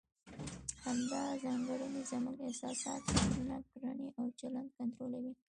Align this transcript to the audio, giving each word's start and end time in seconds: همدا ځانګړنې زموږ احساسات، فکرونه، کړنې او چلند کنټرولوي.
همدا 0.85 1.23
ځانګړنې 1.43 2.01
زموږ 2.11 2.37
احساسات، 2.47 3.01
فکرونه، 3.09 3.57
کړنې 3.71 4.07
او 4.19 4.25
چلند 4.39 4.69
کنټرولوي. 4.77 5.33